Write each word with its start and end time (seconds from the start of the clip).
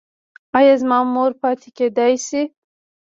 ایا 0.57 0.73
زما 0.81 0.99
مور 1.13 1.31
پاتې 1.41 1.67
کیدی 1.77 2.13
شي؟ 2.27 2.41